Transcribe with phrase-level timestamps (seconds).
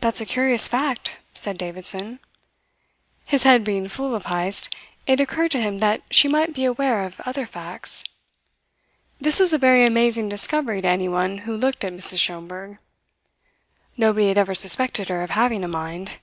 [0.00, 2.18] "That's a curious fact," said Davidson.
[3.24, 4.74] His head being full of Heyst,
[5.06, 8.02] it occurred to him that she might be aware of other facts.
[9.20, 12.18] This was a very amazing discovery to anyone who looked at Mrs.
[12.18, 12.78] Schomberg.
[13.96, 16.18] Nobody had ever suspected her of having a mind.